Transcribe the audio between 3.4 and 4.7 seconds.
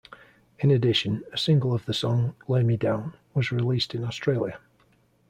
released in Australia.